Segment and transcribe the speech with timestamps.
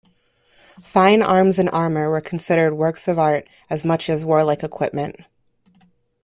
[0.81, 5.15] Fine arms and armour were considered works of art as much as warlike equipment.